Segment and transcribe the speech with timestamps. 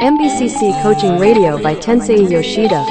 [0.00, 2.84] MBCC Coaching Radio by Tensei Yoshida.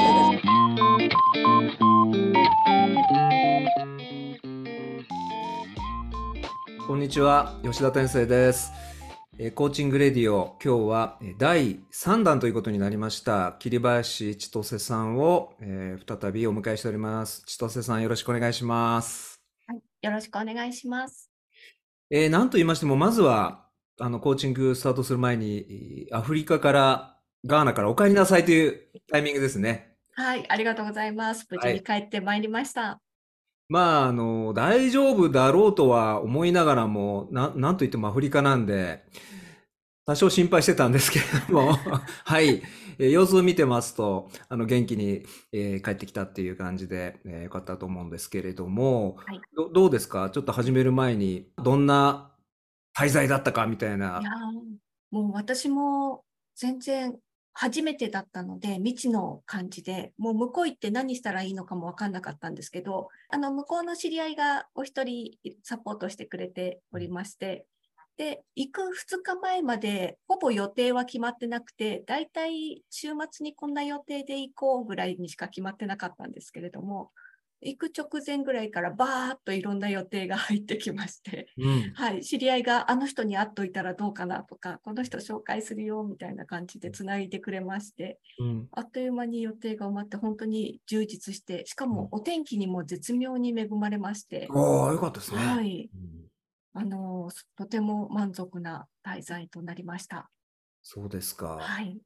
[6.86, 8.70] こんにちは、吉田天生です。
[9.38, 17.42] えーコーチングレディオ、今日はえー第3弾ということになりました、桐林千歳さんを、えー再びお迎えしております。
[17.46, 19.40] 千歳さんよろしくお願いします。
[19.66, 21.30] はい、よろしくお願いします。
[22.10, 23.67] えー、なんと言いましても、まずは、
[24.00, 29.96] あの、コーチングスタートする前に、えーアフリカから、ガーナからお帰りなさいというタイミングですね。
[30.14, 31.46] はい、ありがとうございます。
[31.50, 33.00] 無事に帰ってまいりました。
[33.68, 39.04] まあ、あの、大丈夫だろうとは思いながらも、な、なんといってもアフリカなんで、
[40.06, 41.72] 多少心配してたんですけれども、
[42.24, 42.62] はい、
[42.98, 45.22] えー様子を見てますと、あの、元気に、
[45.52, 50.30] えー帰ってきたっていう感じで、えーよかったと思うんですけれども、はいど、どうですか？
[50.30, 52.32] ちょっと始める前に、どんな
[52.98, 54.30] 滞在だったかみたいいや。
[55.12, 56.24] もう私も
[56.56, 57.16] 全然
[57.52, 65.32] 初めてだったので、未知の感じで、もう向こう行って何したらいいのかも分かんなかったんですけど、あの、向こうの知り合いがお一人
[65.62, 67.66] サポートしてくれておりまして、
[68.16, 77.12] で、行く2日前までほぼ予定は決まってなくて、だいたい週末にこんな予定で行こうぐらいにしか決まってなかったんですけれども、
[77.60, 81.92] 行く直前ぐらいからバーッといろんな予定が入ってきまして、うん。
[81.94, 88.68] はい、知り合いがあの人に会っといたらどうかなとか、この人紹介するよみたいな感じでつないでくれまして、うん。
[88.72, 95.38] あっという間に予定が埋まって本当に充実して、しかもお天気にも絶妙に恵まれまして、おー、よかったですね。
[95.38, 96.28] はい、うん
[96.74, 100.30] あのとても満足な滞在となりました。
[100.82, 101.58] そうですか。
[101.60, 101.98] はい、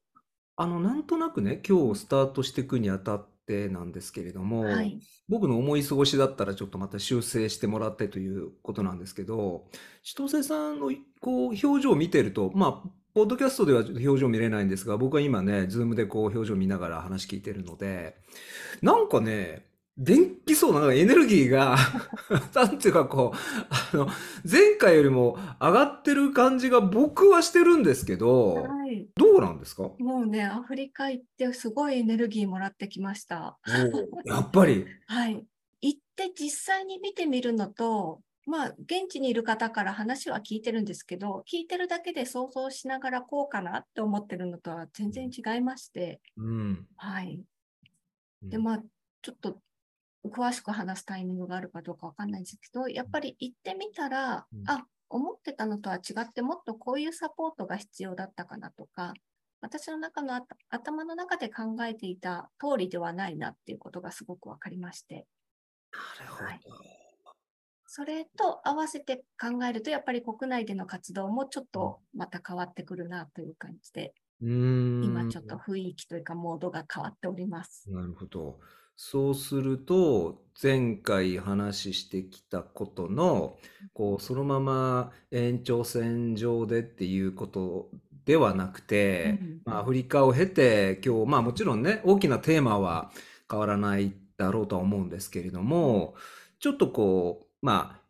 [0.55, 4.99] あの、なんとなくね、今日スタートしていくにあたってなんですけれども、はい、
[5.29, 9.65] 僕の思い過ごしだったらちょっとまた修正してもらってということなんですけど、
[10.03, 18.17] 千歳さんのこう表情を見てると、まあ、ポッドキャストでは表情見れないんですが、僕は今ね、ズームでこう表情見ながら話聞いてるので、
[18.81, 19.65] なんかね、
[19.97, 21.77] 元気そうななんかエネルギーが、
[22.55, 23.37] なんていうかこう、
[23.69, 24.07] あの、
[24.49, 29.83] 前回よりも上がってる感じが僕はしてるんですけど、はい、どうなんですか？
[29.99, 33.59] もうね、アフリカ行ってすごいエネルギーもらってきました。
[34.25, 34.85] やっぱり？
[35.05, 35.45] はい。
[35.81, 46.87] 行って実際に見てみるのと、まあ、現地にいる方から話は聞いてるんですけど、聞いてるだけで想像しながらこうかなって思ってるのとは全然違いまして、うん。
[46.95, 47.41] はい。
[48.41, 48.83] で、うんまあ、
[49.21, 49.61] ちょっと
[50.25, 59.13] 詳しく話すタイミングがあるかどうかわかんないんですけど、やっぱり行ってみたら、うんあ、思ってたのとは違って、もっとこういうサポートが必要だったかなとか、
[59.61, 65.27] 私の中の頭の中で考えていた通りではないなっていうことがすごくわかりまして、
[65.91, 66.45] なるほど。
[66.45, 66.63] はい
[67.85, 74.53] それと合わせて考えると、やっぱり国内での活動もちょっとまた変わってくるなという感じで、うーん。
[75.01, 77.91] 今ちょっと雰囲気というかモードが変わっております。
[77.91, 78.59] なるほど。
[78.95, 83.57] そうすると、前回話してきたことの、
[83.93, 87.89] こう、そのまま延長線上でっていうこと
[88.25, 93.11] ではなくて、うんまあ、アフリカを経て、今日、まあもちろんね、大きなテーマは
[93.49, 96.15] 変わらないだろうとは思うんですけれども、
[96.59, 98.01] ちょっとこう、まあ、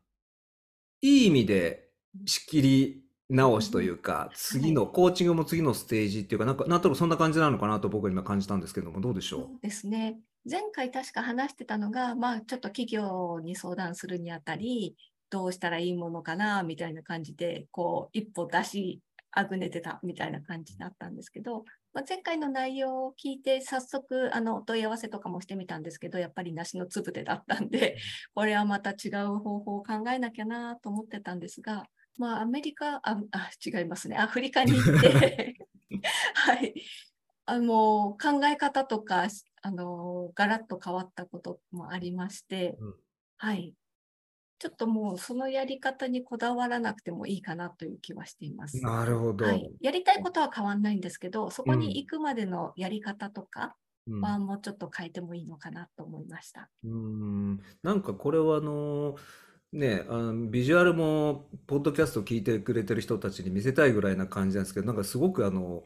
[1.01, 1.89] いい意味で
[2.25, 10.19] 仕切り直しというか、次の、コーチングも次のステージっていうか、なんか、なんとなくそんな感じなのかなと僕は今感じたんですけども、どうでしょそうですね。
[10.49, 14.95] 前回確か話してたのが、まあちょっと企業に相談するにあたり、
[15.29, 19.01] どうしたらいいものかな、みたいな感じで、こう、一歩出し
[19.31, 27.97] あぐねてたみたいな感じだったんですけど、まあ、前回の内容を聞いて、早速、あの、お問い合わせとかもしてみたんですけど、やっぱり梨のつぶてだったんで、
[28.35, 31.85] これはまた違う方法を考えなきゃなと思ってたんですが、
[32.17, 33.01] まあ、アメリカ、あ、
[33.31, 35.55] あ違いますね、アフリカに行って、
[36.35, 36.73] はい、
[37.45, 39.27] あの、考え方とか、
[39.63, 42.95] あの、ガラッと変わったこともありまして、うん
[43.37, 43.73] はい。
[44.59, 48.81] ちょっともうそのやり方にこだわらなくてもいいかなという気はしています。
[48.81, 49.45] なるほど。
[49.45, 53.75] はい、やりたいことは変わんないんですけど、そこうんに行くまでのやり方とか
[54.07, 56.69] うんはもうちょっと変えてもいいのかなと思いました。
[56.83, 59.15] うーんなんかこれはあの
[59.71, 65.83] ねあのビジュアルもポッドキャストを聞いてくれてる人たちに見せたいぐらいな感じなんですけどなんかすごくあの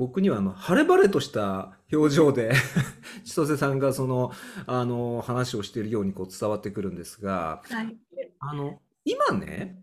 [0.00, 2.52] 僕にはあの晴れ晴れとした表情で
[3.22, 4.32] 千歳さんがその
[4.66, 7.98] あの話をしているようにこう伝わってくるんですがはい。
[8.38, 9.78] あの今ね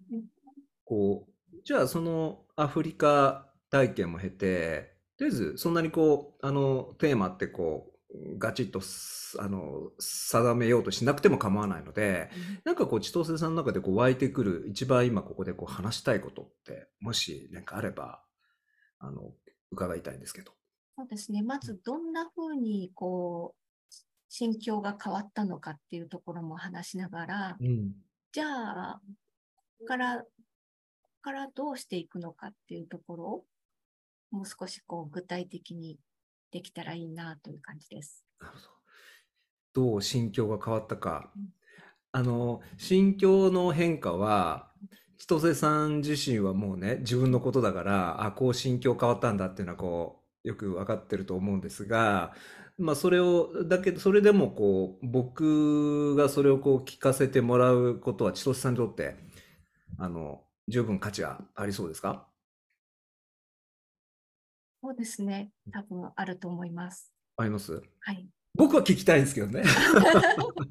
[0.86, 12.32] こうじゃあそのアフリカ体験も経てとりあえずそんなにこうあのテーマってこうガチッとすあの定めようとしなくても構わないので
[12.64, 18.24] なんかこう千歳さんの中でこう湧いてくる一番今ここでこう話したいことってもしなんかあれば
[18.98, 19.32] あの
[19.72, 20.54] 伺いたいんですけど。
[20.98, 21.44] そうですね。
[21.44, 23.68] まずどんなふうにこう
[24.30, 27.94] 心境が変わったのかっていうところも話しながら、うん。
[28.32, 29.02] じゃあ、
[29.56, 30.26] ここから、こ
[31.02, 33.46] こからどうしていくのかっていうところを、
[34.32, 35.98] もう少しこう具体的に
[36.52, 38.26] できたらいいなという感じです。
[38.40, 38.68] なるほど。
[39.74, 41.54] どう心境が変わったかうん。
[42.12, 44.72] あの、心境の変化は、
[45.18, 52.34] 千歳さん自身はもうね、自分のことだから、あ、こう心境変わったんだっていうのはこう、よくわかってると思うんですが、
[52.78, 59.16] まあそれを、だけど、それでもこう、僕がそれをこう聞かせてもらうことは千歳さんにとって、
[59.98, 62.28] あの、十分価値がありそうですか？
[64.84, 65.52] そうですね。
[65.74, 67.12] 多分あると思います。
[67.38, 67.82] あります？
[68.02, 68.30] はい。
[68.58, 69.64] 僕は聞きたいんですけどね。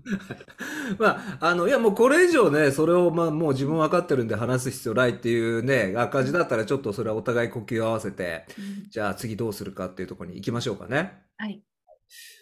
[0.99, 11.23] まあ、あの、いや、もうこれ以上ね、それを、まあ、もう自分分かってるんで話す必要ないっていうね、赤字だったらちょっとそれはお互い呼吸を合わせて、うんじゃあ次どうするかっていうところに行きましょうかね。
[11.37, 11.63] はい。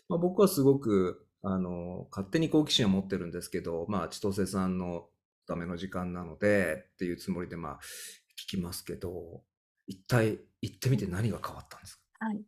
[0.09, 5.09] まあ、僕はすごく、あの、勝手に好奇心を持ってるんですけど、まあ、千歳さんの
[5.47, 7.81] ための時間なので、っていうつもりで、まあ、
[8.39, 9.43] 聞きますけど、
[9.87, 12.27] 一体行ってみて何が変わったんですか？
[12.27, 12.43] はい。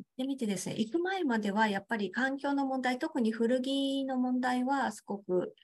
[0.00, 5.54] 行ってみてですね、行く前まではやっぱり環境の問題、特に古着の問題はすごく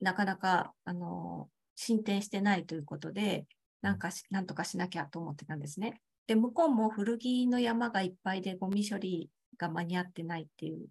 [0.00, 3.46] なかなかあの進展してないということで、
[3.82, 6.00] なんかしなんとかしなきゃと思ってたんですね。
[6.26, 10.88] で、向こうも古着の山がいっぱいでゴミ処理が間に合ってないっていう、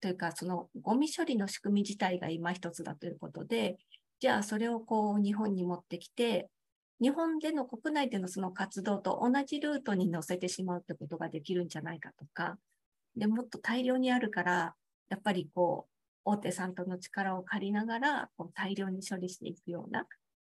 [0.00, 3.76] というか、そのゴミ処理の仕組み自体が今一つだということで、
[4.20, 6.48] じゃあそれをこう日本に持ってきて、
[7.00, 12.58] 日本での国内でのその活動と同じルートに乗せてしまうってことができるんじゃないかとか、
[13.16, 14.76] でもっと大量にあるから、
[15.08, 15.92] やっぱりこう、
[16.24, 20.06] 大手さんとの力を借りながら、こう大量に処理していくような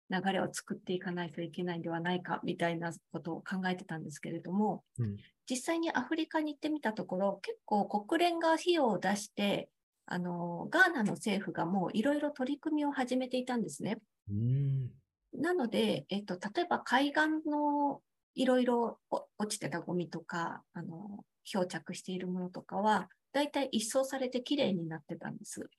[0.09, 9.69] 流れを作っていかないといけないんではないか、みたいなことを考えてたんですけれども、うん実際にアフリカに行ってみたところ、結構国連が費用を出して、
[10.05, 13.99] あの、ガーナの政府がもういろいろ取り組みを始めていたんですね。
[14.29, 14.98] うん。
[15.33, 18.01] なので、えっと、例えば海岸の
[18.35, 25.69] いろいろお落ちてたゴミとか、あの、漂着しているものとかは、だいたい一掃されてきれいになってたんです。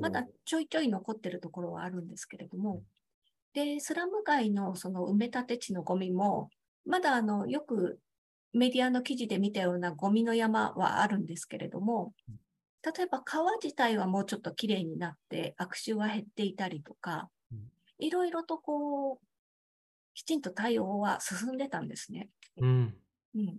[0.00, 2.82] まだちょいちょい残ってるところはあるんですけれども、
[3.54, 6.50] で、スラム街のその埋め立て地のゴミも、
[6.86, 8.00] まだあの、よく
[8.52, 12.14] メディアの記事で見たようなゴミの山はあるんですけれども、
[12.82, 17.33] 例えば川自体はもうちょっときれいになって悪臭は減っていたりとかうん、
[17.98, 19.18] いろいろとこう、
[20.14, 22.28] きちんと対応は進んでたんですね。
[22.58, 22.94] うん。
[23.34, 23.58] うん、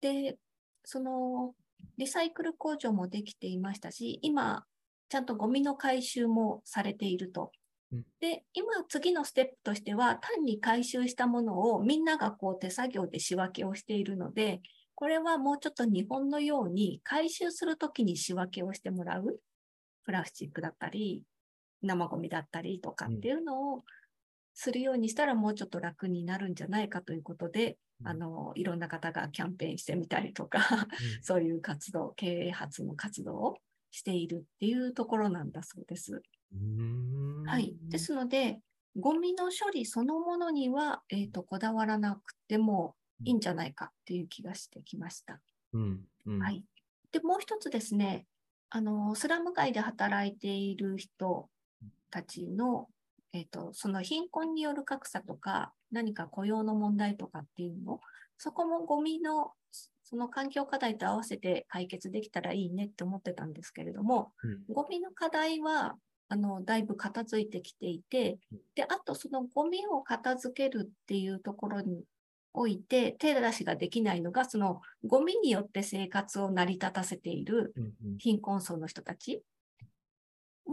[0.00, 0.38] で、
[0.84, 1.54] その
[1.98, 4.64] リサイクル工場もできていましたし、今、
[5.08, 7.52] ちゃんとゴミの回収もされていると
[7.92, 8.04] うん。
[8.20, 14.60] で、今、次のステップとしては、単に回収したものをみんながこう手作業で仕分けをしているので、
[14.94, 19.40] これはもうちょっと日本のように回収するときに仕分けをしてもらう。
[20.04, 21.24] プラスチックだったり、
[21.86, 23.84] 生ゴミだったりとかっていうのを
[24.54, 30.58] するようにしたらもうちょっと楽になるんじゃないかということで、うんあの、いろんな方がキャンペーンしてみたりとか、
[31.22, 33.58] そういう活動、経営発の活動を
[33.90, 36.22] しているっていうところなんだそうです。
[36.52, 37.76] うんはい。
[37.88, 38.60] ですので、
[38.98, 45.40] ゴミの処理そのものには、えっ、と、こだわらなくてもいいんじゃないかっていう気がしてきました。
[45.72, 46.08] うん。
[46.24, 46.38] うん。
[46.38, 46.64] はい。
[47.12, 48.26] で、もう一つですね、
[48.70, 51.50] あの、スラム街で働いている人
[52.16, 52.88] たちの、
[53.34, 58.00] えっ、と、その貧困による格差とか、何か雇用の問題とかっていうの、
[58.38, 59.52] そこもゴミの、
[60.02, 64.74] その環境課題と合わせて解決できたらいいねって思ってたんですけれども、うん。
[64.74, 65.96] ゴミの課題は、
[66.28, 68.38] あの、だいぶ片付いてきていて、
[68.74, 72.04] で、あとそのゴミを片付けるっていうところに
[72.54, 77.74] おいて、手出しができないのが、そのゴミによって生活を成り立たせている
[78.18, 79.42] 貧困層の人たち。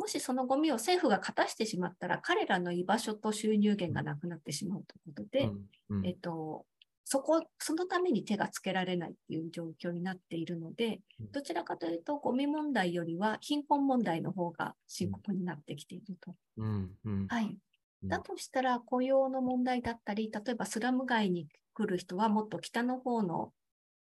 [0.04, 5.46] もしそのゴミを政府が勝たしてしまったら、彼らの居場所と収入源がなくなってしまうということで、
[5.90, 6.66] うんうんえっと、
[7.06, 16.36] そこ、そのために手がつけられないっていう状況になっているのでうん、どちらかというと、ゴミ問題よりは貧困問題の方が深刻になってきていると。
[16.58, 17.46] うんうんはい。
[17.46, 17.58] うん
[18.06, 23.54] だとしたら、雇用の問題だったり、例えばスラム街に来る人はもっと北の方の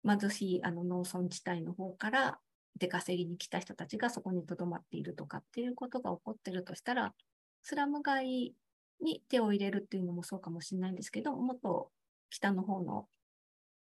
[0.05, 2.41] 貧しいあの農村地帯の方から
[2.79, 7.15] 出稼ぎに来た人たちがそこに留まっているとかっていうことが起こってるとしたら、
[7.63, 8.55] スラム街
[9.01, 11.91] に手を入れるっていうのもそうかもしれないんですけど、もっと
[12.31, 13.07] 北の方の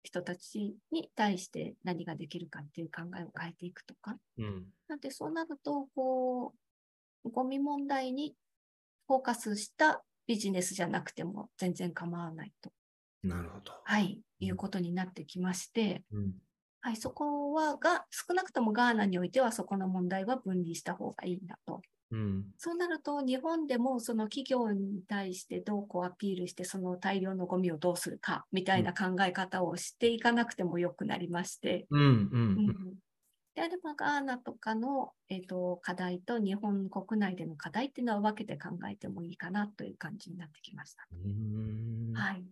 [0.03, 4.17] 人たちに対して何ができるかっていう考えを変えていくとか。
[4.39, 4.67] うん。
[4.87, 6.55] なんでそうなると、こ
[7.25, 8.35] う、ゴミ問題に
[9.07, 12.71] フォーカスしたビジネスじゃなくても全然構わないと、
[13.23, 13.73] なるほど。
[13.85, 16.33] はい、いうことになってきまして、うん
[16.81, 21.83] はい、そこはが、少なくともガーナにおいてはそこの問題は分離した方がいいんだと。
[22.11, 22.45] うん。
[22.57, 32.01] そうなると、日本でもその企業に対してどうこうアピールして、その大量のゴミをどうするかみたいな考え方をしていかなくてもよくなりまして、うん。
[32.01, 32.29] う。
[32.33, 32.95] うんん
[33.55, 41.09] であれば、ガーナとかの、えー、と課題と日本国内での課題っていうのは分けて考えてもいいかなという感じになってきました。
[41.13, 42.45] うんはい、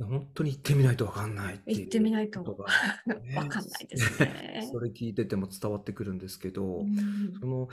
[0.00, 2.44] 本当に行ってみないとわかんないっていう行ってみないと。
[2.44, 2.68] ことが
[3.06, 4.68] ね分かんないですね。
[4.72, 7.32] それ聞いてても伝わってくるんですけど、うん。
[7.40, 7.68] その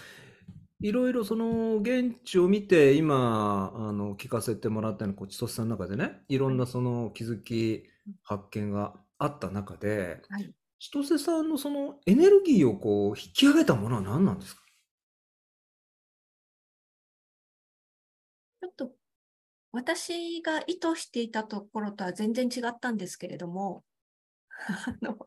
[0.81, 7.85] いろいろその現地を見て今あの聞かせてもらったようなこう千歳さんの中でねいろんなその気づき
[8.23, 10.53] 発見があった中ではい。
[10.79, 14.61] 千歳さんのそのエネルギーをこう引き上げたものは何なんですか？
[18.61, 18.95] ちょっと
[19.75, 23.83] 私が意図していたところとは全然違ったんですけれども、
[24.57, 25.17] あの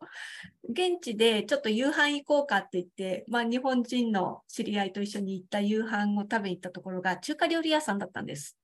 [0.70, 8.56] 現地でちょっと夕飯行こうかって言って、まあ、日本人の知り合いと一緒に行った夕飯を食べに行ったところが中華料理屋さんだったんです。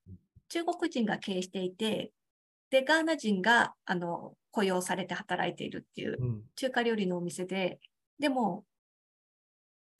[0.49, 2.13] 中国人が経営していて、
[2.71, 7.79] で、ガーナ人があの雇用されて働いているっていううん中華料理のお店で、
[8.19, 8.65] でも、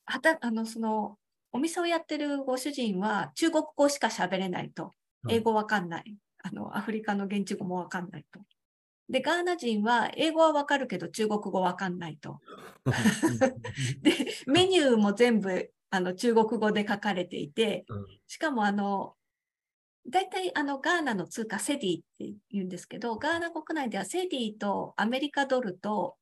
[0.07, 1.19] はたあのその
[1.51, 4.91] お店をやってるご主人は中国語しか喋れないと。
[5.29, 6.15] 英語わかんない。
[6.43, 8.39] あの、アフリカの現地語もわかんないと。
[9.09, 12.39] で、ガーナ人は英語はわかるけど中国語わかんないと。
[14.01, 14.11] で、
[14.47, 18.05] メニューも全部あの中国語で書かれていて、うん。
[18.27, 19.15] しかもあの、
[20.07, 26.15] 大体あのガーナの通貨セディって言うんですけど、ガーナ国内ではセディとアメリカドルと、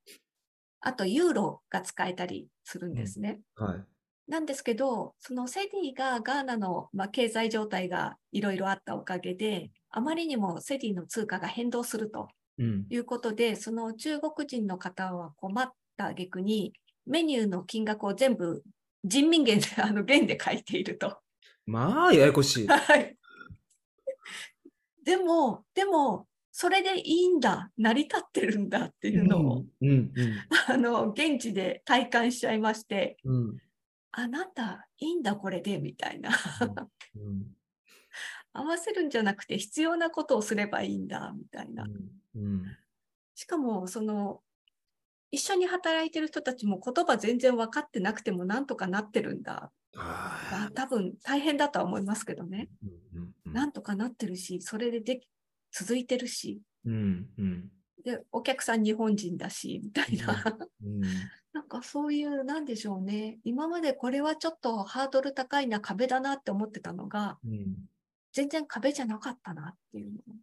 [0.79, 3.39] あとユーロが使えたりするんですね。
[3.55, 3.92] はい
[4.27, 16.73] なんですけど、そのセディがガーナの、まあ、経済状態がいろいろあったおかげで、あまりにもセディの通貨が変動するとうんいうことで、その中国人の方は困った挙句に、
[17.05, 18.63] メニューの金額を全部
[19.03, 21.17] 人民元で、 あの元で書いていると。
[21.65, 22.67] まあややこしい。
[22.67, 23.17] はい。
[25.03, 30.13] でも、でも、それでいいんだ、成り立ってるんだっていうのを、うんうん
[30.69, 33.57] あの、現地で体感しちゃいまして、うんうん
[34.15, 36.31] あなた、いいんだ、これで、みたいな。
[37.15, 37.55] うん
[38.55, 41.85] 合わせるんじゃなくて必要なことをすればいいんだみたいな。
[42.35, 42.63] うん
[43.33, 44.41] しかもその
[45.31, 49.71] 一緒に働いてる人たちも言葉全然分かってなくてもなんとかなってるんだ。
[50.75, 52.69] 多分大変だとは思いますけどね。
[52.85, 55.27] ーうんうんなんとかなってるし、それででき
[55.71, 57.71] 続いてるし、うんうん
[58.03, 60.43] でお客さん日本人だしみたいな。
[60.83, 61.01] うん
[61.53, 63.37] なんかそういう、なんでしょうね。
[63.43, 67.75] 今までこれはちょっとハードル高いな、壁だなって思ってたのが、うん
[68.33, 70.37] 全然壁じゃなかったなっていうのを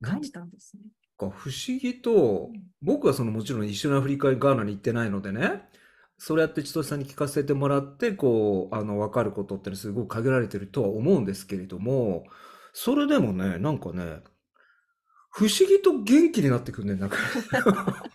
[0.00, 0.84] 感じたんですね。
[1.18, 5.68] か不思議と、僕はそのもちろん一緒にアフリカガーナに行ってないのでね、
[6.16, 12.24] そうやって千歳さんに聞かせてもらって、こう、あの、分かることってすごく限られてるとは思うんですけれども、
[12.72, 14.20] それでもね、なんかね、
[15.30, 17.16] 不思議と元気になってくるね、なんか。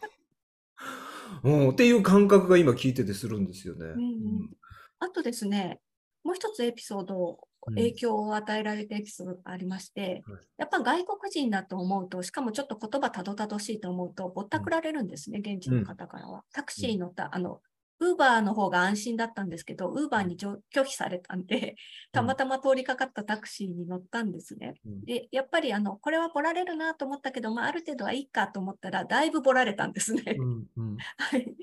[1.44, 3.86] うん、っていう感覚が今聞いててするんですよね。
[3.86, 4.04] うんう
[4.44, 4.58] ん
[4.98, 5.82] あとですね、
[6.24, 7.32] もう一つエピソード、
[7.68, 16.44] うん影響を与えられたエピソードがありまして、はいやっぱ外国人だと思うと、しかもちょっと言葉たどたどしいと思うと、ぼったくられるんですね、現地の方からは。
[16.54, 17.62] タクシーに乗った、あの、
[18.00, 21.76] ウーバーの方が安心だったんですけど、ウーバーに拒否されたんで、
[22.12, 24.76] たまたま通りかかったタクシーに乗ったんですね。
[24.86, 30.36] うんで、やっぱりあの、これはボラれるなと思ったけど、まあ、ある程度はいいかと思ったら、だいぶボラれたんですね。
[30.38, 31.56] うんうん はい。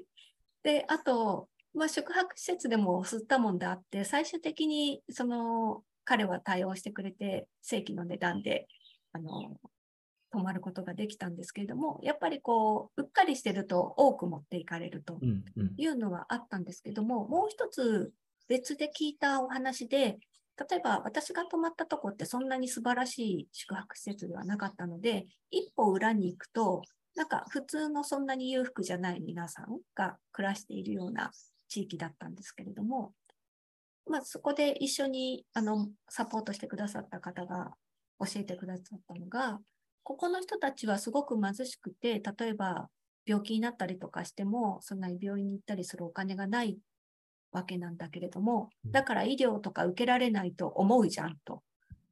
[0.62, 8.68] で、あと、まあ、宿泊施設でも吸ったもんであって、最終的にその彼は対応してくれて、正規の値段で
[9.12, 9.58] あの
[10.32, 15.74] 泊まることができたんですけれども、やっぱりこう、うっかりしてると多く持っていかれるとうんうん。
[15.76, 18.12] いうのはあったんですけども、もう一つ
[18.48, 20.18] 別で聞いたお話で、
[20.70, 26.82] 例えば私が泊まったとこってそんなに素晴らしい宿泊施設ではなかったので、一歩裏に行くと、
[27.14, 31.30] なんか普通のそんなに裕福じゃない皆さんが暮らしているような
[31.68, 33.12] 地域だったんですけれども、
[34.06, 37.72] まあ、そこで一緒にあのサポートしてくださった方が
[38.18, 39.60] 教えてくださったのが、
[40.02, 42.88] ここの人たちはすごく貧しくて、例えば
[43.26, 46.78] 病気になったりとかしても、そんなに病院に行ったりするお金がない
[47.52, 51.62] わけなんだけれども、だから医療とか受けられないと思うじゃんと。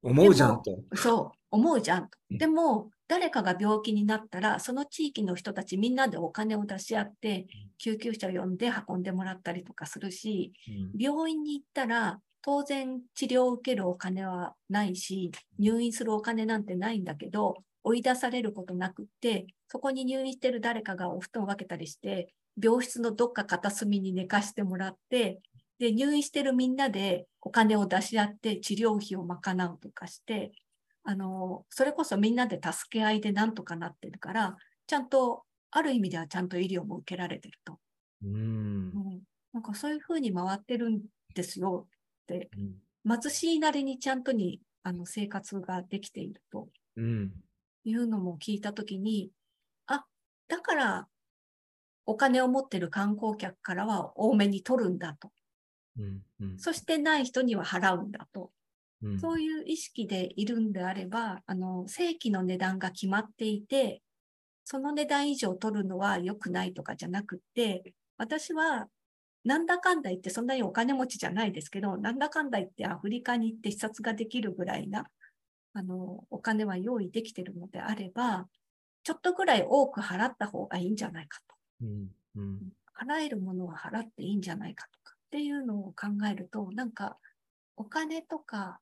[0.03, 0.79] 思うじゃんと。
[0.95, 2.19] そう、思うじゃんと。
[2.31, 10.53] うんでも、誰かが病気になったら、その地域の人たちみんなでお金を出し合って、救急車を呼んで運んでもらったりとかするし、
[10.97, 22.33] 病院に行ったら、当然治療を受けるお金はないし、入院するお金なんてないんだけど、追い出されることなくって、そこに入院してる誰かがお布団を分けたりして、
[22.63, 25.41] 病室のどっか片隅に寝かしてもらって、
[25.79, 30.53] で、入院してるみんなでお金を出し合って治療費を賄うとかして、
[31.05, 34.57] あの、それこそみんなで助け合いでなんとかなってるから、
[34.87, 37.79] ちゃんと、ある意味ではちゃんと医療も受けられてると。
[38.25, 38.33] うん。
[38.33, 39.23] うん、
[39.53, 41.01] なんかそういうふうに回ってるん
[41.35, 42.51] ですよって、
[43.07, 43.21] うん。
[43.21, 46.69] 貧しいなりにちゃんとにあの生活ができていると。
[46.97, 47.33] うん
[47.85, 49.33] いうのも聞いたときに、
[49.87, 50.07] あ、
[50.49, 51.09] だから
[52.05, 55.33] お金を持ってる観光客からは多めに取るんだと。
[55.97, 58.53] うんうんそしてない人には払うんだと。
[59.03, 64.03] うんそういう意識でいるんであれば、あの、正規の値段が決まっていて、
[64.65, 68.89] その値段以上取るのは良くないとかじゃなくって、私は、
[69.45, 75.07] なんだかんだ言ってそんなにお金持ちじゃないですけど、なんだかんだ言ってアフリカに行って視察ができるぐらいな、
[75.73, 78.49] あの、お金は用意できてるのであれば、
[79.03, 81.57] ちょっとぐらい多く払った方がいいんじゃないかと。
[81.83, 82.59] うんうん
[83.01, 87.17] 払えるものは払っていいんじゃないかとかっていうのを考えると、なんか
[87.77, 88.79] お金とか、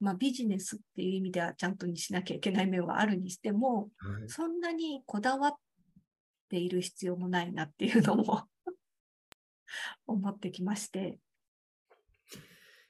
[0.00, 5.54] まあビジネスっていう意味ではちゃんとにしなきゃいけない面はあるにしても、はいそんなにこだわっ
[6.48, 8.44] ている必要もないなっていうのも
[10.06, 11.18] 思ってきまして。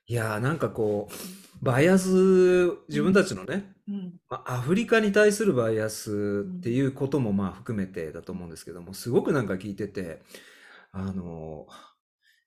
[0.09, 1.15] いやーなんかこう
[1.61, 2.09] バイアス
[2.89, 10.23] 自分たちのね、うん、まあアフリカに対するバイアスっていうこともまあ含めてだと思うんですけどもすごくなんか聞いてて
[10.93, 11.67] あの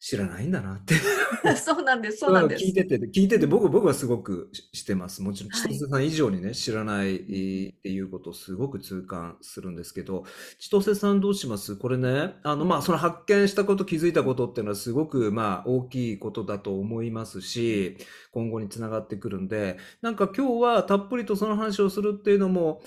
[0.03, 0.96] 知らないんだなって。
[1.55, 2.65] そうなんです、そうなんです。
[2.65, 5.22] 聞いてて聞いてて僕僕はすごくししてます。
[5.22, 5.62] もちろんはい。
[5.62, 10.24] 千歳さん以上にね知らないっていうことをすごく痛感するんですけど
[10.58, 11.75] 千歳さんどうします？
[11.75, 17.98] これねあのまあその発見したこと気づいたことっていうのはすごくまあ大きいことだと思いますし
[18.31, 22.81] 今後につながってくるんでなんか今日はたっぷりとその話をするっていうのも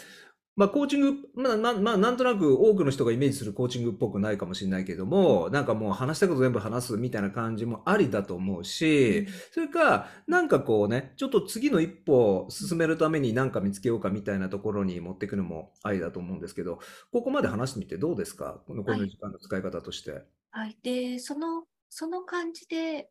[0.57, 16.79] まあ、コーチング、まあ、まあ、まあ、なんとなく多くの人がイメージするコーチングっぽくないかもしれないけども、なんかもう話したこと全部話すみたいな感じもありだと思うし、それか、なんかこうね、ちょっと次の一歩を進めるために何か見つけようかみたいなところに持っていくのもありだと思うんですけど、
[17.13, 18.63] ここまで話してみてどうですか？
[18.69, 20.23] 残りの時間の使い方として。
[20.51, 20.79] はい。
[20.85, 23.11] で、その、その感じで、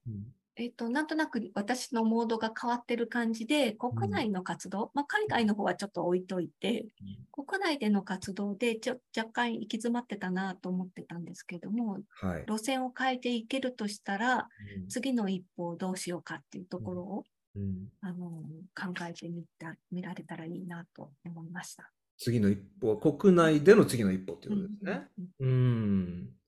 [0.55, 6.85] えっと、なんとなく私のモードが変わってる感じで、国内の活動、まあ、海外の方はちょっと置いといて、
[7.31, 12.45] 国内での活動でちょ若干行き詰まってたなと思ってたんですけども、はい。
[12.47, 14.47] 路線を変えていけるとしたら、
[14.89, 17.23] 次の一歩をどうしようかっていうところを、
[17.55, 17.87] うん。
[18.01, 18.29] あの
[18.75, 21.91] 考えてみた見られたらいいなと思いました。
[22.17, 25.07] 次の一歩、国内での次の一歩っていうことですね。
[25.39, 25.47] うん。
[25.47, 26.42] うん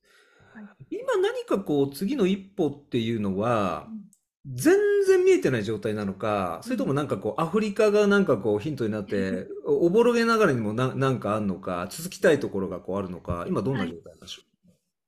[0.55, 0.97] はい。
[0.97, 4.05] 今何かこう次の一歩っていうのはうん。
[4.47, 4.75] 全
[5.07, 14.43] 然見えてない状態なのか、それともなんかこうアフリカがなんかこうヒントになって、おおぼろげながらにもななんかあるのか、続きたいところがこうあるのか、今どんな状態なんでしょ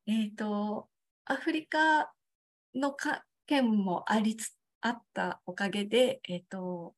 [0.07, 0.87] えっ、と、
[1.25, 2.11] アフリカ
[2.73, 6.95] のか件もありつあったおかげで、えっ、と、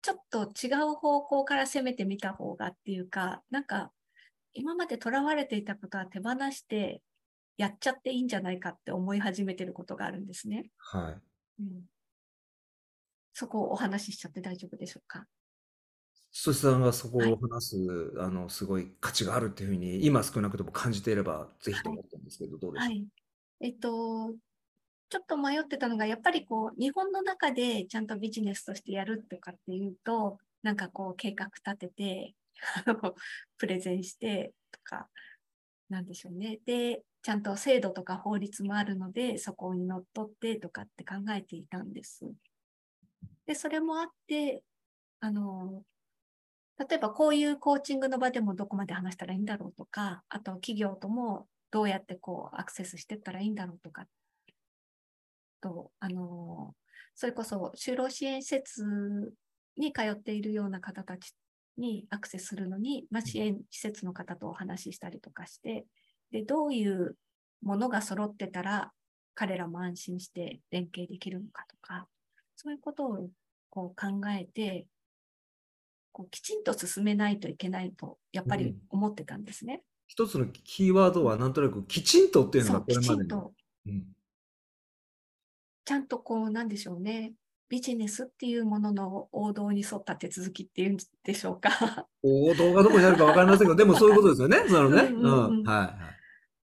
[0.00, 3.92] ちょっと違う方向から攻めてみた方がっていうか、なんか、
[4.54, 7.02] 今まで囚われていたことは手放して、
[7.58, 10.70] やっちゃっていいんじゃないかって思い始めてることがあるんですね。
[10.94, 10.98] う。
[10.98, 11.20] はい。
[11.60, 11.84] うん、
[13.34, 15.26] そこをお話ししちゃって大丈夫でしょうか？
[16.30, 22.94] そしさんがそこはいを話す、あの、すごい価値があるっていうふうに、今少なくとも感じていれば、ぜひと思ってるんですけど、どうでしょう？
[22.94, 23.06] はい。
[23.60, 24.34] えっと、
[25.10, 32.36] ちょっと迷ってたのが、やっぱりこう、日本の中でちゃんとビジネスとしてやるとかっていうと、なんかこう、計画立てて、
[32.86, 33.14] あの
[33.58, 35.08] プレゼンしてとか、
[35.88, 36.60] なんでしょうね。
[36.66, 42.24] で、ちゃんと制度とか法律もあるので、そこにのっとってとかって考えていたんです。
[43.44, 44.62] で、それもあって、
[45.20, 45.82] あの、
[46.78, 54.06] 例えばこういうコーチングの場でもどこまで話したらいいんだろうとか、あと企業ともどうやってこうアクセスしていったらいいんだろうとか、
[55.60, 56.74] と、あの、
[57.14, 59.34] それこそ就労支援施設
[59.76, 61.34] に通っているような方たち
[61.76, 65.84] にアクセスするのに、まあ、支援施設の方とお話ししたりとかして、
[66.30, 67.16] で、どういう
[67.62, 68.92] ものが揃ってたら
[69.34, 72.08] 彼らも安心して連携できるのかとか、
[72.56, 73.28] そういうことを
[73.70, 74.86] こう考えて、
[76.12, 79.82] こうきちんと進めないといけないと、やっぱり思ってたんですね。
[80.08, 83.16] 一つのキーワードは、なんとなく、きちんとっていうのがこれまでの。
[83.16, 83.52] ちんと、
[83.86, 84.04] うん
[85.84, 87.32] ちゃんとこう、なんでしょうね。
[87.70, 91.70] ビジネスっていうものの王道に沿った手続きっていうんでしょうか。
[92.22, 94.64] 王道がどこにあるかわかりませんけど、でもそういうことですよね。
[94.68, 95.04] そのね。
[95.04, 95.66] うんうんうんうん。
[95.66, 95.76] はい。
[95.78, 96.17] はい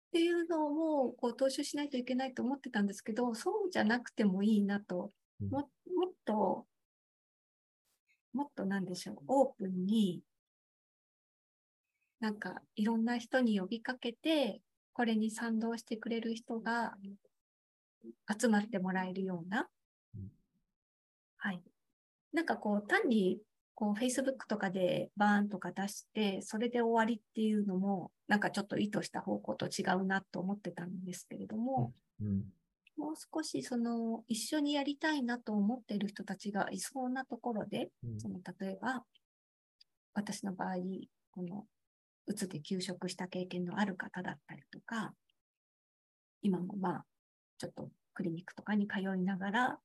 [0.07, 5.49] っていうのもこう踏襲しないといけないと思ってたんですけど、そうじゃなくてもいいなと、うん。
[5.49, 6.67] ももっと、
[8.33, 10.21] もっとなんでしょう、オープンに、
[12.19, 14.61] なんかいろんな人に呼びかけて、
[14.93, 16.95] これに賛同してくれる人が
[18.39, 19.67] 集まってもらえるような。
[20.15, 20.31] うん、
[21.37, 21.61] はい。
[22.33, 23.39] なんかこう、単に
[23.77, 32.41] こう Facebook とかでバーンとか出して、それで終わりっていうのも、なんかちょっと意図した方向と違うなと思ってたんですけれども、うん
[32.97, 38.19] もう少しその一緒にやりたいなと思っている人たちがいそうなところで、うん。
[38.19, 39.03] その例えば、
[40.15, 40.77] 私の場合、
[41.29, 41.65] この、
[42.25, 45.13] うつで休職した経験のある方だったりとか、
[46.41, 47.05] 今もまあ、
[47.59, 49.79] ちょっとクリニックとかに通いながら、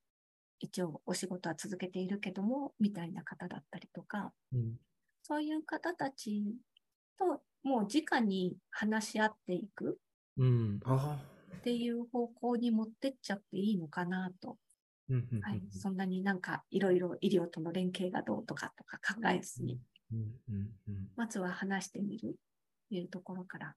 [0.62, 4.76] 一応お仕事は続けているけども、みたいな方だったりとか、うん。
[5.24, 6.56] そういう方たち
[7.18, 9.98] ともう直に話し合っていく
[10.36, 10.80] うん。
[10.84, 11.20] あ
[11.58, 14.56] っていう方向に持ってっちゃっていいのかなと。
[15.42, 19.78] はい、そんなになんかいろいろ医療との連携がどうとかとか考えずに、
[21.16, 22.36] まずは話してみる
[22.88, 23.74] というところから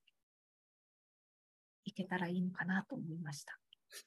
[1.84, 3.60] いけたらいいのかなと思いました。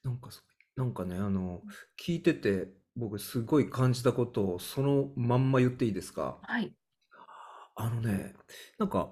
[0.04, 0.42] なんかそ
[0.78, 1.60] なんかねあの
[2.00, 6.38] 聞いてて僕すごい感じたことをそのまんま言っていいですか？
[6.42, 6.72] はい。
[7.74, 8.34] あのね
[8.78, 9.10] なんか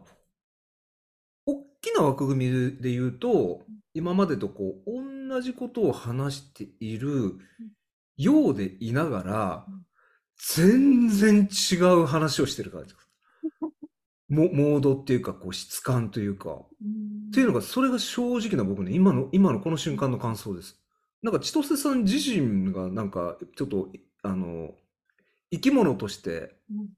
[1.44, 3.62] 大きな枠組みで言うと
[3.94, 7.36] 今までとこう同じことを話している
[8.16, 9.82] ようでいながらうん
[10.38, 13.08] 全然違う話をしてる感じです。
[14.28, 16.50] モモードっていうかこう質感というか。
[16.54, 20.78] っていうのが、それが正直な僕ね、今の、今のこの瞬間の感想です。
[21.22, 23.90] なんか、千歳さん自身が、なんか、ちょっと、
[24.22, 24.74] あの、
[25.50, 26.88] 生き物として、うん。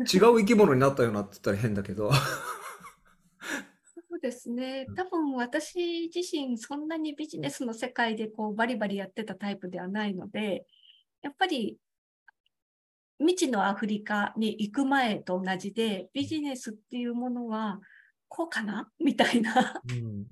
[0.00, 2.20] 違う生き物になったようなって言ったら変だけど、そ
[4.16, 4.86] うですね。
[4.88, 4.94] うん。
[4.94, 10.66] 多分私自身そんなにビジネスの世界でこうバリバリやってたタイプではないので、
[11.20, 11.78] やっぱり
[13.18, 17.80] 未知のアフリカに行く前と同じで、ビジネスっていうものは
[18.28, 18.88] こうかな？
[19.00, 19.82] みたいな。
[19.90, 20.26] うん、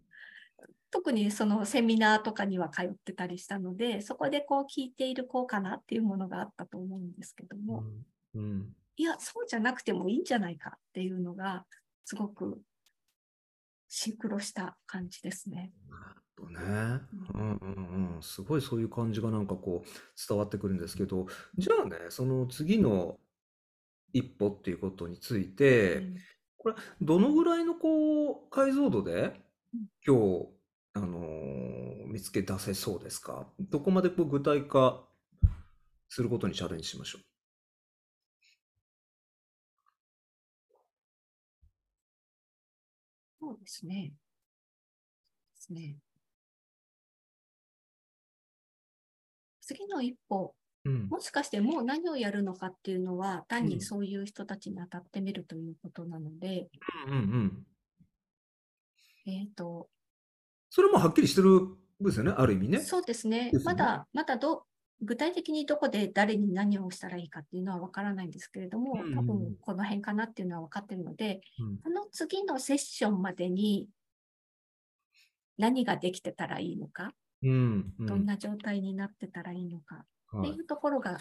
[0.91, 7.85] 特にそのセミナーとかには通ってたりしたので、そこでこう聞いているこうかなっていうものがあったと思うんですけども、
[8.35, 11.65] うん、うん、いや、そうじゃなくてもいいんじゃないかっていうのが、
[12.05, 12.61] すごく
[13.89, 15.73] シンクロした感じですね。
[16.37, 16.59] とね、
[17.35, 19.89] うんうんうん、すごいそういう感じがなんかこう
[20.29, 23.19] 伝わってくるんですけど、じゃあね、その次の
[24.13, 26.17] 一歩っていうことについて、うん。
[26.59, 29.41] これ、どのぐらいのこう解像度で
[29.75, 29.87] うん。
[30.07, 30.56] 今日、
[30.97, 33.47] あのー見つけ出せそうですか？
[33.61, 35.05] どこまでこう具体化
[36.09, 37.19] することにチャレンジしましょ
[43.39, 44.15] そうですね。
[45.55, 45.99] ですね。
[49.61, 50.55] 次の一歩、
[50.85, 50.91] う。
[50.91, 51.09] うん。
[51.09, 56.69] もしかしてもう何をやるのかっていうのは、単うんにそういう人たちに当たってみるということなので、
[57.09, 57.67] うんうん。
[59.27, 59.91] えっ、と、
[60.71, 62.81] それもはっきりしてるんですよね、ある意味ね。
[62.81, 63.59] そうですねです。
[63.59, 64.65] ねまだ、まだど、
[65.03, 73.89] 具体的にどこで誰に何をしたらいいかっていうのは分からないんですけれども、多分この辺かなっていうのは分かってるので、うんこの次のセッションまでに
[75.59, 79.99] 何ができてたらいいのか、うんうんどんな状態になってたらいいのかっ
[80.33, 81.19] てはいいうところがうん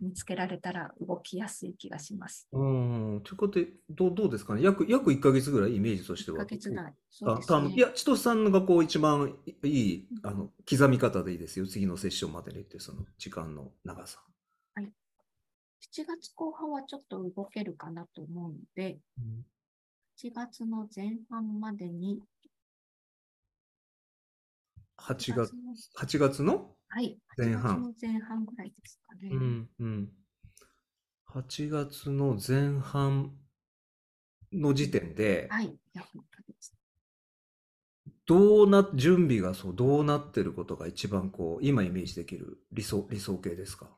[0.00, 2.48] 見つけられたら動きやすい気がします。
[2.52, 3.20] うん。
[3.24, 4.62] ということで、どうどうですかね？
[4.62, 6.38] 約、約1ヶ月ぐらいイメージとして1は。
[6.40, 6.94] ヶ月内。
[7.10, 11.66] そうあ、ですねいや、千歳さんがこう一番いい、あの、刻み方でいいですよ。
[11.66, 14.22] 次のセッションまでにって、その時間の長さ。
[15.92, 18.98] 7月後半はちょっと動けるかなと思うので、
[20.18, 22.20] 7月の前半までに、
[24.98, 29.30] 8月、の8月のはい、前半8月の前半ぐらいですかね。
[29.32, 30.12] うん、うん。
[31.26, 33.32] 8月の前半
[34.52, 36.72] の時点で、はい、約1ヶ月。
[38.26, 43.90] どうな、準備がそう、どうなってることが一番こう、今イメージできる理想、理想形ですか？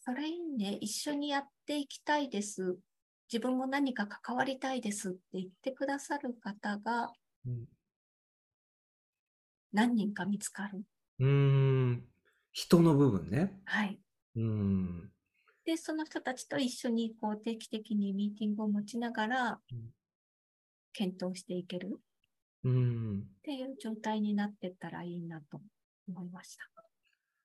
[0.00, 2.76] それいいね、一緒にやっていきたいです。
[3.32, 7.12] 自分も何か関わりたいですって言ってくださる方が
[9.76, 10.84] 何人か見つかる。
[11.18, 12.08] うーん、
[12.52, 13.60] 人の部分ね。
[13.66, 14.00] はい。
[14.34, 15.12] うーん、
[15.66, 19.92] で、その人たちと一緒にこう定期的にミーティングを持ちながらうん
[20.94, 22.00] 検討していける
[22.64, 23.20] うーん。
[23.20, 25.60] っていう状態になってったらいいなと
[26.08, 26.64] 思いました。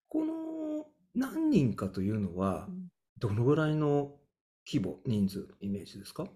[0.07, 2.87] この何人かというのはう、ん
[3.19, 4.19] どのぐらいの
[4.65, 6.27] 規模、人数、イメージですか？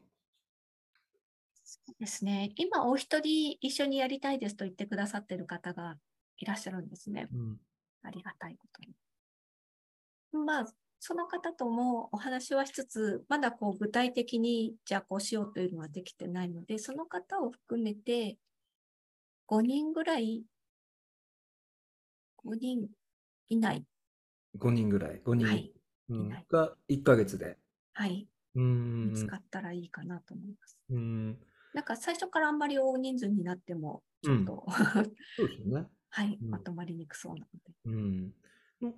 [1.99, 2.51] ですね。
[2.55, 5.97] 今、お一人一緒にやりたいですと言ってくださってる方が
[6.37, 7.27] いらっしゃるんですね。
[7.33, 7.57] うん。
[8.03, 8.95] ありがたいことに。
[10.45, 10.65] まあ、
[10.99, 18.37] その方ともお話はしつつ、まだこう具体的にじゃあこうしようというのはできてないので、その方を含めて
[19.47, 20.43] 5人ぐらい、
[22.37, 22.87] 5人
[23.47, 23.85] 以内、
[24.57, 25.71] 5人ぐらい、5人、はい、
[26.09, 27.57] うんいないが1ヶ月で。
[27.93, 29.09] はい、うーん。
[29.09, 30.77] 見つかったらいいかなと思います。
[30.89, 31.37] うん。
[31.75, 34.65] なんか最初からあんまり大人数になっても、ちょっと、
[35.37, 35.87] そうですよね。
[36.09, 37.73] はい、うんまとまりにくそうなので。
[37.83, 38.33] うん。
[38.81, 38.93] の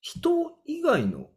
[0.00, 1.30] 人以外の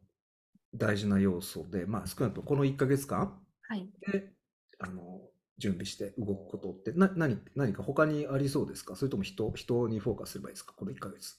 [0.73, 3.89] 大事な要素で、まあ少なくともこの1ヶ月間はい。
[4.09, 4.33] で、
[4.79, 5.21] あの、
[5.57, 8.95] 準備して動くことって、な、何、何か他にありそうですか？
[8.95, 10.73] それとも人、人にフォーカスすればいいですか？
[10.73, 11.35] この1ヶ月。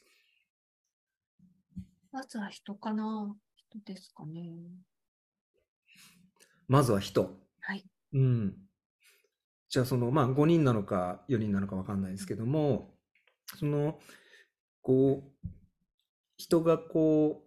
[2.12, 3.34] まずは人かな？
[3.56, 4.42] 人ですかね。
[6.68, 7.38] まずは人。
[7.60, 7.84] はい。
[8.12, 8.56] うん。
[9.76, 12.94] じゃあその、まあ5人なのか4人なのかわかんないですけども、
[13.58, 13.98] その、
[14.80, 15.48] こう、
[16.38, 17.42] 人がこ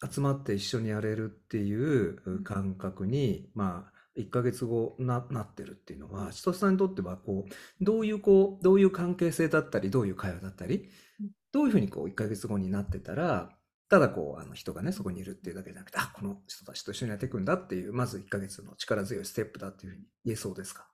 [0.00, 13.50] う、集まって一緒にやれるっていう感覚に、まあ、1ヶ月後な、なってるっていうのは、千歳さんにとっては、こう、どういうこう、どういう関係性だったり、どういう会話だったりうん、どういうふうにこう、1ヶ月後になってたら、
[13.92, 20.88] ただこう、あの人がね、そこにいるっていうだけじゃなくて、あ、この人たちと一緒にやっていくんだっていう、まず1ヶ月の力強いステップだっていうふうに言えそうですか？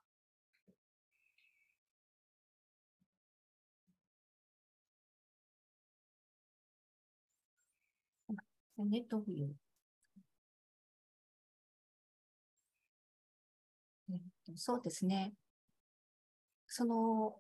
[8.79, 9.55] ね、どういう。
[14.57, 15.33] そうですね。
[16.69, 17.37] その、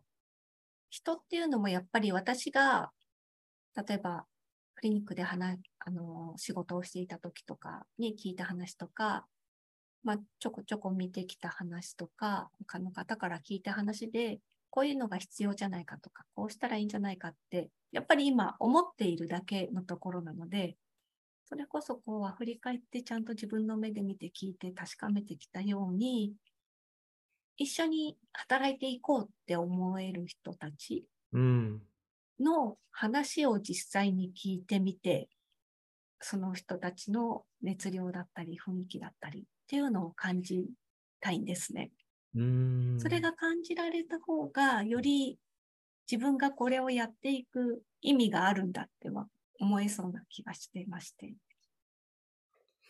[0.90, 2.92] 人っていうのもやっぱり私が、
[3.76, 4.27] 例えば、
[4.78, 9.26] クリニックで話、あの、仕事をしていた時とかに聞いた話とか、
[10.04, 14.38] まあ、ちょこちょこ見てきた話とか、他の方から聞いた話で、
[14.70, 20.76] こういうのが必要じゃないかとか、こうしたらいいんじゃないかって、やっぱり今思っているだけのところなので、
[21.46, 26.34] それこそこうは振り返ってちゃんと自分の目で見て聞いて確かめてきたように、
[27.56, 31.82] 一緒に働いていこうって思える人たちうん。
[32.40, 35.28] の話を実際に聞いてみて、
[36.20, 40.66] その人たちの熱量だったり雰囲気だったりっていうのを感じ
[41.20, 41.90] たいんですね。
[42.34, 43.00] うん。
[43.00, 45.38] それが感じられた方が、より
[46.10, 49.28] 自分がこれをやっていく意味があるんだっては
[49.60, 51.34] 思えそうな気がしていまして。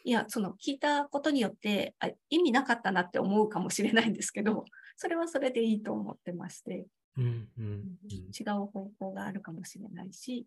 [0.04, 4.64] いや、その聞いたことによってあ意味なかったなって思うかもしれないんですけど、
[4.96, 6.86] それはそれでいいと思ってまして、
[7.18, 7.98] うん、うん、
[8.38, 10.46] 違う方法があるかもしれないし、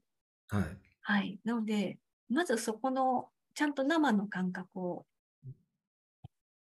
[0.51, 0.61] うん。
[0.61, 0.81] はい。
[1.01, 1.39] はい。
[1.43, 5.05] なので、まずそこのちゃんと生の感覚を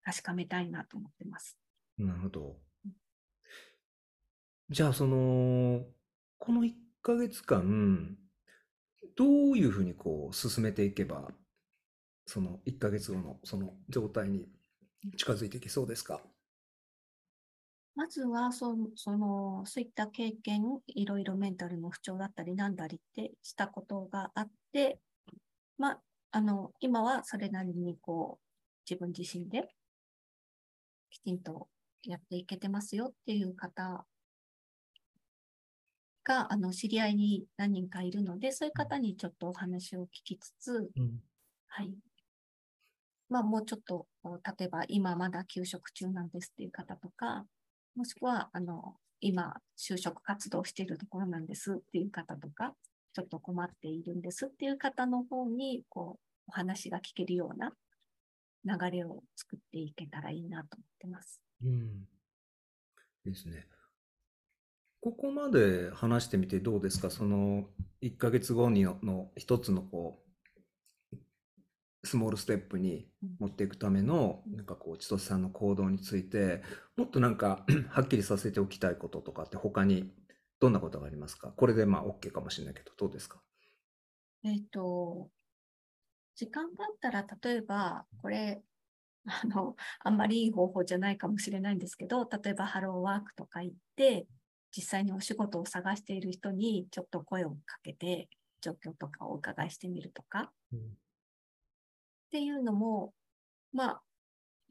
[0.05, 1.59] 確かめたいなと思ってます。
[1.99, 2.61] なるほど。
[4.71, 5.87] じゃあ、その、
[6.38, 8.19] この1ヶ月間、
[9.17, 11.33] どういうふうにこう進めていけば、
[12.27, 14.49] その1ヶ月後のその状態に
[15.19, 16.23] 近づいていけそうですか？
[17.94, 25.00] まずはその、その、そういった経験、いろいろメンタルの不調だったりなんだりってしたことがあって、
[25.78, 26.02] まあ、
[26.33, 28.44] あの、今はそれなりにこう、
[28.90, 29.68] 自分自身で
[31.09, 31.70] きちんと
[32.02, 34.04] やっていけてますよっていう方
[36.24, 41.22] が、あの、知り合いに何人かいるので、そういう方にちょっとお話を聞きつつ、うん。
[41.68, 41.94] はい。
[43.28, 44.07] まあ、もうちょっと、
[44.59, 47.46] 例えば今まだ休職中なんですっていう方とか、
[47.96, 52.74] もしくは、あの、今、就職活動しているところなんですっていう方とか、
[53.12, 57.72] ちょっと困っているんですっていう方の方に、こう、お話が聞けるような
[58.64, 61.40] 流れを作っていけたらいいなと思ってます。
[61.64, 62.09] うん。
[63.24, 63.66] ですね。
[65.00, 67.11] ここまで話してみてどうですか？
[67.11, 67.68] その
[68.02, 70.24] 1ヶ月後にのの一つのこう、
[72.05, 76.62] スモールステップに持っていくための、なんかこう、千歳さんの行動について、
[76.97, 80.12] もっとなんか、 はっきりさせておきたいこととかって他に
[80.61, 81.53] どんなことがありますか？
[81.53, 83.43] これでまあ OK かもしれないけど、どうですか？
[84.45, 85.31] えっ、と、
[86.37, 88.62] 時間があったら、例えば、これ、
[89.27, 94.27] あの、あんまりいい方法じゃないかもしれないんですけど、例えばハローワークとか行って、
[94.77, 98.29] 実際にお仕事を探している人にちょっと声をかけて、
[98.61, 100.53] 状況とかをお伺いしてみるとか、
[102.35, 103.14] っていうのも、
[103.73, 104.03] まあ、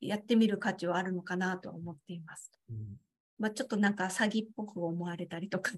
[0.02, 2.52] やってみる価値はあるのかなとは思っています。
[2.70, 2.76] うん
[3.40, 5.72] まあ、ちょっとなんか詐欺っぽく思われたりとか、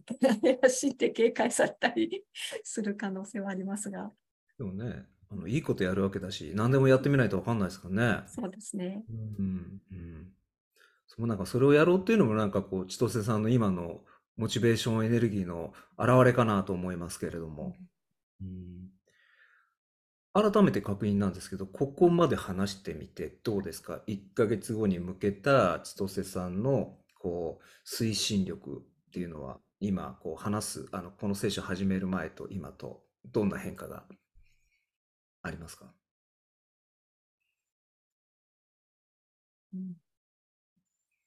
[0.62, 2.24] 怪しいって警戒されたり
[2.64, 4.12] する可能性はありますが、
[4.58, 8.24] でもね、あの、いいことやるわけだし、何でもやってみないとわかんないですからね。
[8.28, 9.04] そうですね。
[9.38, 10.28] うん、うん。
[11.08, 14.02] そのなんかそれをやろうっていうのもなんかこう、千歳さんの今の
[14.38, 17.76] モチベーションエネルギーの表れかなと思いますけれども。
[18.42, 18.95] うん。
[20.36, 34.04] 改めて確認なんですけど、ここまで話してみてどうですか ?1 ヶ月後に向けた千歳さんのこう推進力っていうのは、今こう話す、あのこのセッション始める前と今とどんな変化が
[35.42, 35.94] ありますか？
[39.74, 39.96] うん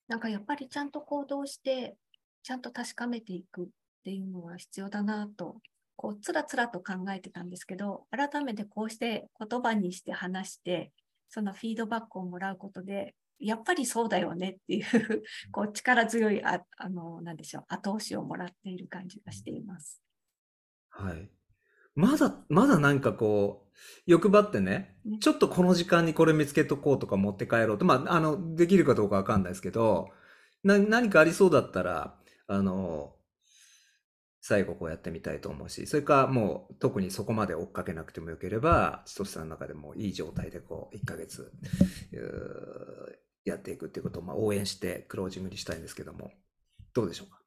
[0.09, 1.97] なんかやっぱりちゃんと行動して、
[2.43, 3.69] ちゃんと確かめていくっ
[4.05, 5.57] ていうのは必要だなと、
[5.99, 10.93] こう、つらつらと考えてたんですけど、改めてこうして言葉にして話して、
[11.29, 20.01] そのフィードバックをもらうことで、やっぱりそうだよねっていう、こう、力強い、ああの、なんでしょう、後押しをもらっている感じがしています。
[20.91, 21.29] はい。
[21.97, 30.11] まだ、まだなんかこう、欲張ってねね、ちょっとこの時間にこれ見つけとこうとか持って帰ろうと、まあ、あの、できるかどうかわかんないですけど、
[30.63, 33.18] な、何かありそうだったら、あの、
[34.49, 41.53] 最後こうやってみたいと思うし、それかもう特にそこまで追っかけなくてもよければ、千歳さんの中でもいい状態でこう、1ヶ月、
[43.45, 46.31] やっていくっていうことをまあ応援してクロージングにしたいんですけども、
[46.95, 47.43] どうでしょうか？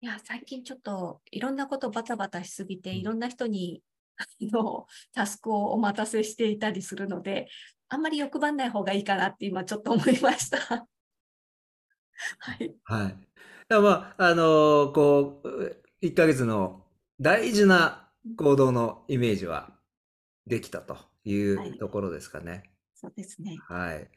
[0.00, 3.80] いや、最近ちょっといろんなことバタバタしすぎて、うんいろんな人に
[4.16, 7.46] あのタスクをお待たせしていたりするので、
[7.88, 10.88] あんまり欲張んない方がいいかなって今ちょっと思いました。
[12.38, 12.74] はい。
[12.84, 13.16] はい。
[13.68, 16.84] だまあ、あのーこう、1ヶ月の
[17.20, 19.76] 大事な行動のイメージは
[20.46, 22.64] できたといはいうところですかね。
[22.94, 23.56] そうですね。
[23.68, 24.10] はい。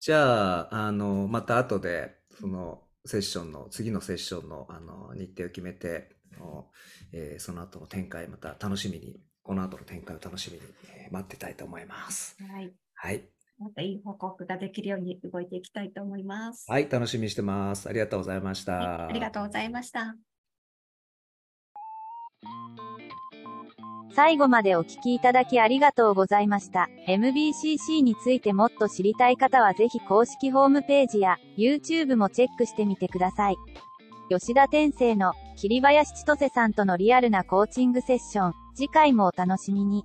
[0.00, 6.16] じゃあ、あの、また後で、そのセッションの、次のセッションの、あの、日程を決めて、
[7.12, 12.36] えーその後の展開、また楽しみに、この後の展開を楽しみに、えー待ってたいと思います。
[12.38, 12.74] はい。
[12.94, 13.28] はい。
[13.58, 16.70] またいい報告ができるように動いていきたいと思います。
[16.70, 17.88] はい、楽しみにしてます。
[17.88, 18.72] ありがとうございました。
[18.72, 20.16] はいありがとうございました。
[24.14, 26.88] 最後までお聞きいただきありがとうございました。
[27.06, 33.56] MBCC についてもっと知りたい方はぜひ公式ホームページや YouTube もチェックしてみてください。
[34.30, 40.04] 吉田天生の桐林千歳さんとのリアルなコーチングセッション、次回もお楽しみに。